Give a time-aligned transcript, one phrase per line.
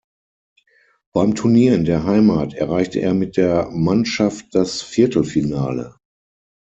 [1.13, 5.95] Beim Turnier in der Heimat erreichte er mit der Mannschaft das Viertelfinale.